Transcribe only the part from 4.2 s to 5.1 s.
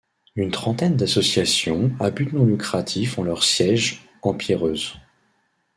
en Pierreuse.